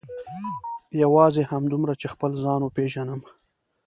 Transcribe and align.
یوازې 1.03 1.41
همدومره 1.51 1.93
چې 2.01 2.07
خپل 2.13 2.31
ځان 2.43 2.59
وپېژنم. 2.63 3.21